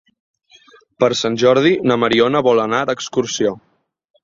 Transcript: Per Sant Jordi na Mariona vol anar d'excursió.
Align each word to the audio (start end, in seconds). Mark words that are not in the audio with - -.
Per 1.03 1.09
Sant 1.19 1.37
Jordi 1.43 1.75
na 1.91 1.99
Mariona 2.05 2.43
vol 2.49 2.65
anar 2.65 2.83
d'excursió. 2.93 3.57